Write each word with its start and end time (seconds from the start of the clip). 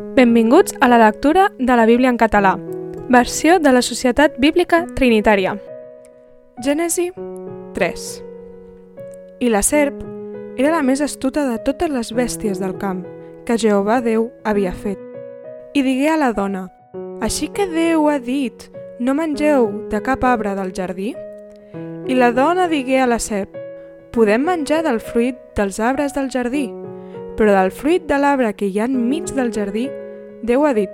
Benvinguts 0.00 0.74
a 0.80 0.88
la 0.88 0.98
lectura 0.98 1.52
de 1.58 1.76
la 1.76 1.84
Bíblia 1.86 2.08
en 2.08 2.16
català, 2.16 2.58
versió 3.08 3.58
de 3.58 3.72
la 3.72 3.82
Societat 3.82 4.38
Bíblica 4.38 4.86
Trinitària. 4.96 5.54
Gènesi 6.64 7.10
3 7.76 8.06
I 9.40 9.50
la 9.52 9.62
serp 9.62 10.00
era 10.56 10.72
la 10.72 10.82
més 10.82 11.04
astuta 11.04 11.44
de 11.48 11.60
totes 11.64 11.92
les 11.92 12.12
bèsties 12.16 12.58
del 12.58 12.74
camp 12.80 13.04
que 13.44 13.58
Jehovà 13.60 14.00
Déu 14.00 14.30
havia 14.42 14.72
fet. 14.72 14.98
I 15.74 15.84
digué 15.84 16.08
a 16.08 16.16
la 16.16 16.32
dona, 16.32 16.68
Així 17.20 17.48
que 17.52 17.68
Déu 17.68 18.08
ha 18.08 18.18
dit, 18.18 18.70
no 18.98 19.14
mengeu 19.14 19.88
de 19.92 20.00
cap 20.00 20.24
arbre 20.24 20.56
del 20.56 20.72
jardí? 20.72 21.14
I 22.08 22.14
la 22.16 22.32
dona 22.32 22.68
digué 22.68 23.00
a 23.00 23.06
la 23.06 23.20
serp, 23.20 23.52
Podem 24.10 24.42
menjar 24.42 24.82
del 24.82 24.98
fruit 24.98 25.36
dels 25.54 25.78
arbres 25.78 26.14
del 26.16 26.30
jardí, 26.32 26.66
però 27.40 27.54
del 27.56 27.70
fruit 27.72 28.02
de 28.04 28.18
l'arbre 28.20 28.50
que 28.52 28.66
hi 28.68 28.82
ha 28.82 28.84
enmig 28.84 29.30
del 29.32 29.48
jardí, 29.48 29.86
Déu 30.44 30.66
ha 30.68 30.74
dit, 30.76 30.92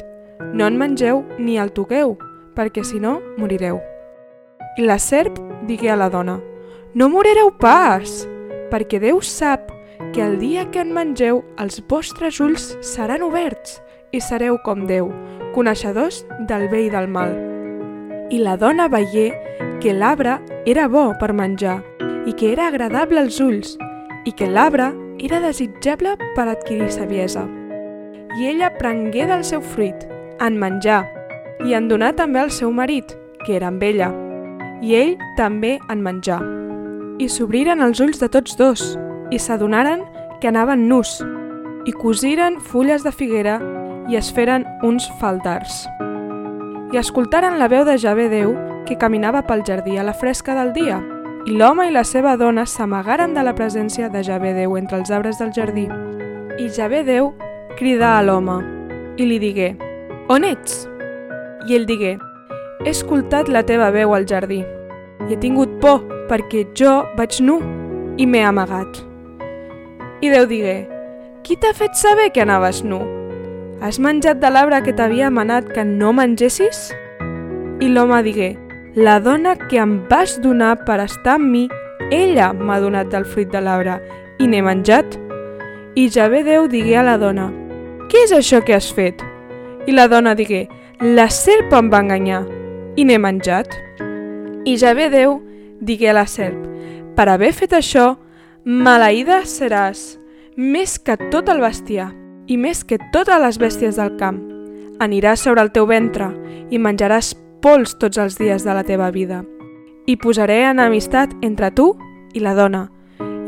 no 0.54 0.68
en 0.70 0.76
mengeu 0.78 1.24
ni 1.42 1.56
el 1.58 1.72
toqueu, 1.74 2.12
perquè 2.54 2.84
si 2.86 3.00
no, 3.02 3.16
morireu. 3.34 3.80
I 4.78 4.84
la 4.86 5.00
serp 5.02 5.40
digué 5.66 5.90
a 5.90 5.96
la 5.98 6.06
dona, 6.06 6.36
no 6.94 7.08
morireu 7.10 7.50
pas, 7.58 8.12
perquè 8.70 9.00
Déu 9.02 9.18
sap 9.26 9.72
que 10.14 10.22
el 10.22 10.36
dia 10.38 10.68
que 10.70 10.84
en 10.84 10.92
mengeu 10.94 11.40
els 11.58 11.80
vostres 11.90 12.38
ulls 12.38 12.68
seran 12.78 13.24
oberts 13.26 13.80
i 14.14 14.20
sereu 14.22 14.60
com 14.62 14.84
Déu, 14.86 15.08
coneixedors 15.56 16.20
del 16.46 16.68
bé 16.70 16.84
i 16.86 16.92
del 16.94 17.08
mal. 17.10 17.34
I 18.30 18.38
la 18.38 18.54
dona 18.54 18.86
veié 18.86 19.32
que 19.82 19.96
l'arbre 19.98 20.38
era 20.62 20.86
bo 20.86 21.08
per 21.18 21.32
menjar 21.34 21.80
i 22.22 22.36
que 22.38 22.52
era 22.52 22.68
agradable 22.70 23.24
als 23.24 23.42
ulls 23.42 23.74
i 24.22 24.30
que 24.30 24.46
l'arbre 24.46 24.92
era 25.18 25.40
desitjable 25.40 26.16
per 26.34 26.48
adquirir 26.48 26.90
saviesa. 26.92 27.46
I 28.38 28.48
ella 28.52 28.72
prengué 28.76 29.26
del 29.26 29.44
seu 29.44 29.62
fruit, 29.62 29.96
en 30.40 30.58
menjar, 30.60 31.06
i 31.64 31.72
en 31.74 31.88
donà 31.88 32.12
també 32.16 32.42
al 32.42 32.52
seu 32.52 32.72
marit, 32.72 33.16
que 33.46 33.56
era 33.56 33.70
amb 33.72 33.82
ella, 33.82 34.10
i 34.82 34.94
ell 34.94 35.16
també 35.38 35.78
en 35.88 36.02
menjar. 36.04 36.42
I 37.18 37.30
s'obriren 37.32 37.80
els 37.80 38.00
ulls 38.04 38.20
de 38.20 38.28
tots 38.28 38.58
dos, 38.60 38.84
i 39.32 39.38
s'adonaren 39.40 40.04
que 40.40 40.50
anaven 40.52 40.86
nus, 40.88 41.16
i 41.86 41.92
cosiren 41.96 42.60
fulles 42.60 43.04
de 43.06 43.12
figuera 43.14 43.60
i 44.10 44.18
es 44.18 44.28
feren 44.34 44.66
uns 44.84 45.08
faldars. 45.20 45.86
I 46.92 47.00
escoltaren 47.00 47.58
la 47.58 47.70
veu 47.72 47.86
de 47.86 47.96
Javé 47.98 48.28
Déu, 48.30 48.54
que 48.86 48.98
caminava 48.98 49.42
pel 49.46 49.64
jardí 49.66 49.96
a 49.98 50.04
la 50.06 50.14
fresca 50.14 50.54
del 50.54 50.72
dia, 50.76 51.00
i 51.46 51.52
l'home 51.54 51.84
i 51.86 51.92
la 51.94 52.02
seva 52.02 52.32
dona 52.34 52.64
s'amagaren 52.66 53.36
de 53.36 53.42
la 53.46 53.52
presència 53.54 54.08
de 54.10 54.18
Javé 54.26 54.50
Déu 54.56 54.72
entre 54.80 54.98
els 54.98 55.12
arbres 55.14 55.38
del 55.38 55.52
jardí. 55.54 55.84
I 56.58 56.66
Javé 56.74 57.04
Déu 57.06 57.28
cridà 57.78 58.16
a 58.16 58.24
l'home 58.26 58.56
i 59.16 59.28
li 59.30 59.38
digué, 59.38 59.76
On 60.28 60.42
ets? 60.42 60.88
I 61.68 61.76
ell 61.78 61.86
digué, 61.86 62.16
He 62.82 62.90
escoltat 62.90 63.46
la 63.48 63.62
teva 63.62 63.92
veu 63.94 64.14
al 64.14 64.26
jardí 64.26 64.64
i 65.26 65.34
he 65.34 65.38
tingut 65.38 65.78
por 65.82 66.02
perquè 66.26 66.64
jo 66.74 66.98
vaig 67.14 67.38
nu 67.40 67.60
i 68.18 68.26
m'he 68.26 68.42
amagat. 68.42 68.98
I 70.26 70.34
Déu 70.34 70.50
digué, 70.50 70.88
Qui 71.46 71.54
t'ha 71.54 71.70
fet 71.78 71.94
saber 71.94 72.32
que 72.34 72.42
anaves 72.42 72.82
nu? 72.82 73.04
Has 73.78 74.00
menjat 74.02 74.42
de 74.42 74.50
l'arbre 74.50 74.82
que 74.82 74.98
t'havia 74.98 75.30
manat 75.30 75.70
que 75.70 75.86
no 75.86 76.10
mengessis? 76.12 76.90
I 77.78 77.86
l'home 77.86 78.24
digué, 78.26 78.56
La 78.96 79.20
dona 79.20 79.58
que 79.68 79.76
em 79.76 79.98
vas 80.08 80.38
donar 80.40 80.70
per 80.86 81.02
estar 81.02 81.34
amb 81.36 81.50
mi, 81.52 81.66
ella 82.08 82.54
m'ha 82.56 82.78
donat 82.80 83.10
del 83.12 83.26
fruit 83.28 83.50
de 83.52 83.60
l'arbre 83.60 83.98
i 84.40 84.46
n'he 84.48 84.62
menjat. 84.64 85.18
I 86.00 86.06
Javé 86.14 86.40
Déu 86.46 86.64
digué 86.72 86.94
a 86.96 87.02
la 87.04 87.18
dona, 87.20 87.50
què 88.08 88.24
és 88.24 88.32
això 88.32 88.62
que 88.64 88.72
has 88.72 88.88
fet? 88.96 89.20
I 89.84 89.92
la 89.92 90.08
dona 90.08 90.32
digué, 90.32 90.62
la 91.04 91.28
serp 91.28 91.76
em 91.76 91.92
va 91.92 92.00
enganyar 92.06 92.40
i 92.96 93.04
n'he 93.04 93.20
menjat. 93.20 93.68
I 94.64 94.78
Javé 94.80 95.10
Déu 95.12 95.42
digué 95.76 96.08
a 96.08 96.16
la 96.16 96.24
serp, 96.24 96.56
per 97.20 97.28
haver 97.28 97.52
fet 97.52 97.76
això, 97.76 98.14
maleïda 98.64 99.42
seràs, 99.44 100.14
més 100.56 100.96
que 100.96 101.20
tot 101.28 101.52
el 101.52 101.60
bestiar 101.60 102.14
i 102.48 102.56
més 102.56 102.80
que 102.80 102.96
totes 103.12 103.44
les 103.44 103.60
bèsties 103.60 104.00
del 104.00 104.16
camp. 104.16 104.40
Aniràs 105.04 105.44
sobre 105.44 105.60
el 105.60 105.76
teu 105.76 105.84
ventre 105.84 106.32
i 106.72 106.80
menjaràs 106.80 107.34
pols 107.66 107.96
tots 107.98 108.20
els 108.22 108.36
dies 108.38 108.62
de 108.62 108.74
la 108.76 108.84
teva 108.86 109.08
vida. 109.10 109.40
I 110.06 110.14
posaré 110.22 110.60
enemistat 110.68 111.32
entre 111.42 111.72
tu 111.74 111.88
i 112.30 112.38
la 112.38 112.52
dona, 112.54 112.84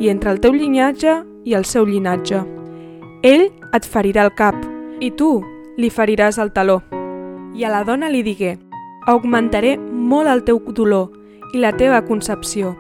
i 0.03 0.11
entre 0.11 0.33
el 0.35 0.41
teu 0.43 0.57
llinatge 0.59 1.13
i 1.47 1.55
el 1.55 1.63
seu 1.65 1.87
llinatge. 1.87 2.41
Ell 3.23 3.45
et 3.77 3.87
ferirà 3.87 4.25
el 4.27 4.33
cap, 4.35 4.57
i 4.99 5.13
tu 5.15 5.37
li 5.79 5.91
feriràs 5.95 6.41
el 6.43 6.51
taló. 6.51 6.81
I 7.55 7.63
a 7.63 7.71
la 7.71 7.85
dona 7.87 8.11
li 8.11 8.25
digué, 8.27 8.57
augmentaré 9.07 9.77
molt 9.79 10.33
el 10.35 10.43
teu 10.43 10.59
dolor 10.75 11.15
i 11.55 11.63
la 11.63 11.71
teva 11.79 12.03
concepció. 12.03 12.75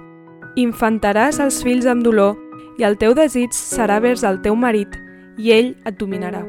Infantaràs 0.59 1.39
els 1.39 1.63
fills 1.63 1.87
amb 1.87 2.03
dolor 2.03 2.35
i 2.83 2.87
el 2.89 2.99
teu 2.99 3.15
desig 3.15 3.55
serà 3.55 4.01
vers 4.03 4.27
el 4.27 4.43
teu 4.43 4.59
marit 4.59 4.99
i 5.39 5.55
ell 5.55 5.71
et 5.87 6.03
dominarà. 6.03 6.43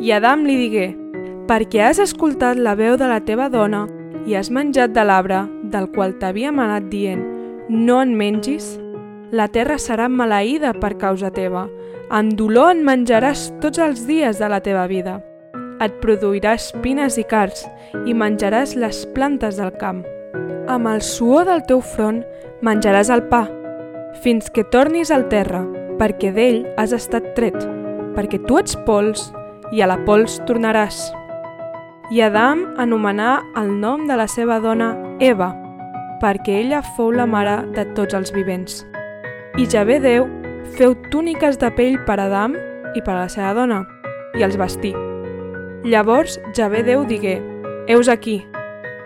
I 0.00 0.16
Adam 0.16 0.48
li 0.48 0.56
digué, 0.56 0.88
perquè 1.50 1.80
has 1.82 1.98
escoltat 1.98 2.60
la 2.62 2.76
veu 2.78 2.94
de 2.94 3.08
la 3.10 3.18
teva 3.26 3.48
dona 3.50 3.80
i 4.22 4.36
has 4.38 4.52
menjat 4.54 4.92
de 4.94 5.02
l'arbre 5.02 5.40
del 5.72 5.88
qual 5.90 6.12
t'havia 6.20 6.52
manat 6.54 6.86
dient, 6.92 7.24
no 7.66 7.96
en 8.04 8.12
mengis, 8.14 8.76
la 9.34 9.48
terra 9.50 9.74
serà 9.82 10.06
maleïda 10.06 10.70
per 10.78 10.92
causa 11.00 11.32
teva, 11.34 11.64
amb 12.14 12.36
dolor 12.38 12.76
en 12.76 12.84
menjaràs 12.86 13.48
tots 13.64 13.82
els 13.82 14.06
dies 14.06 14.38
de 14.38 14.46
la 14.46 14.60
teva 14.62 14.86
vida. 14.86 15.18
Et 15.82 15.98
produiràs 15.98 16.70
espines 16.70 17.18
i 17.18 17.26
cards 17.26 17.66
i 18.06 18.14
menjaràs 18.14 18.76
les 18.78 19.02
plantes 19.16 19.58
del 19.58 19.74
camp. 19.82 20.04
Amb 20.70 20.86
el 20.86 21.02
suor 21.02 21.50
del 21.50 21.66
teu 21.66 21.82
front 21.82 22.22
menjaràs 22.62 23.10
el 23.10 23.26
pa, 23.26 23.48
fins 24.22 24.54
que 24.54 24.62
tornis 24.62 25.10
al 25.10 25.26
terra, 25.26 25.64
perquè 25.98 26.30
d'ell 26.30 26.62
has 26.78 26.94
estat 26.94 27.32
tret, 27.34 27.58
perquè 28.14 28.38
tu 28.46 28.62
ets 28.62 28.78
pols 28.86 29.32
i 29.74 29.82
a 29.82 29.90
la 29.90 29.98
pols 30.06 30.38
tornaràs. 30.46 31.08
I 32.10 32.24
Adam 32.26 32.64
anomenà 32.82 33.36
el 33.54 33.68
nom 33.78 34.08
de 34.08 34.16
la 34.18 34.24
seva 34.26 34.56
dona 34.58 34.88
Eva, 35.22 35.52
perquè 36.18 36.56
ella 36.58 36.80
fou 36.96 37.12
la 37.14 37.22
mare 37.22 37.60
de 37.76 37.84
tots 37.94 38.18
els 38.18 38.32
vivents. 38.34 38.80
I 39.54 39.68
Javé 39.70 40.00
Déu 40.02 40.26
feu 40.74 40.96
túniques 41.12 41.60
de 41.62 41.70
pell 41.78 42.00
per 42.08 42.18
a 42.18 42.26
Adam 42.26 42.58
i 42.98 43.04
per 43.06 43.14
a 43.14 43.20
la 43.20 43.30
seva 43.30 43.54
dona, 43.54 43.84
i 44.34 44.42
els 44.42 44.58
vestí. 44.58 44.90
Llavors 45.86 46.40
Javé 46.58 46.82
Déu 46.82 47.06
digué, 47.06 47.38
Heus 47.86 48.10
aquí, 48.10 48.40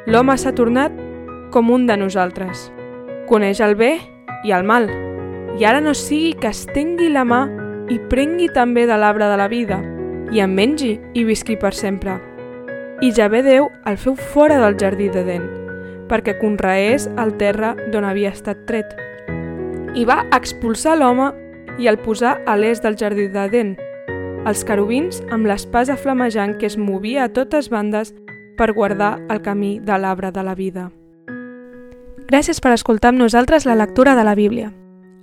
l'home 0.09 0.41
s'ha 0.41 0.57
tornat 0.57 0.97
com 1.53 1.69
un 1.77 1.85
de 1.85 2.01
nosaltres. 2.01 2.71
Coneix 3.29 3.61
el 3.61 3.77
bé 3.77 3.99
i 4.49 4.57
el 4.57 4.65
mal, 4.65 4.89
i 5.61 5.69
ara 5.69 5.85
no 5.85 5.93
sigui 5.93 6.33
que 6.41 6.57
estengui 6.57 7.13
la 7.13 7.29
mà 7.29 7.45
i 7.93 8.01
prengui 8.09 8.49
també 8.49 8.89
de 8.89 8.97
l'arbre 8.97 9.29
de 9.29 9.37
la 9.37 9.53
vida, 9.53 9.85
i 10.33 10.41
en 10.41 10.57
mengi 10.57 10.97
i 11.13 11.29
visqui 11.29 11.61
per 11.61 11.77
sempre. 11.77 12.23
I 13.03 13.11
Javé 13.11 13.43
Déu 13.43 13.67
el 13.91 13.97
feu 13.99 14.15
fora 14.15 14.61
del 14.63 14.77
jardí 14.79 15.09
d'Eden, 15.11 15.49
perquè 16.07 16.37
conreés 16.39 17.09
el 17.19 17.35
terra 17.41 17.73
d'on 17.91 18.07
havia 18.07 18.31
estat 18.31 18.61
tret. 18.69 18.93
I 19.99 20.05
va 20.07 20.23
expulsar 20.37 20.95
l'home 20.99 21.33
i 21.83 21.89
el 21.91 21.99
posar 21.99 22.37
a 22.47 22.55
l'est 22.57 22.87
del 22.87 22.99
jardí 23.01 23.27
d'Eden, 23.33 23.75
els 24.47 24.63
carubins 24.69 25.23
amb 25.35 25.49
l'espasa 25.51 25.97
flamejant 25.97 26.55
que 26.61 26.69
es 26.71 26.79
movia 26.79 27.25
a 27.25 27.33
totes 27.33 27.71
bandes 27.73 28.15
per 28.59 28.73
guardar 28.73 29.19
el 29.29 29.43
camí 29.43 29.79
de 29.81 29.99
l'arbre 29.99 30.31
de 30.31 30.45
la 30.47 30.55
vida. 30.55 30.91
Gràcies 32.31 32.61
per 32.63 32.73
escoltar 32.77 33.11
amb 33.11 33.25
nosaltres 33.25 33.67
la 33.67 33.75
lectura 33.75 34.15
de 34.15 34.25
la 34.25 34.37
Bíblia. 34.39 34.71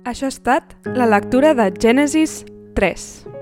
Això 0.04 0.28
ha 0.28 0.34
estat 0.34 0.76
la 0.92 1.06
lectura 1.06 1.54
de 1.54 1.70
Gènesis 1.72 2.42
3. 2.74 3.41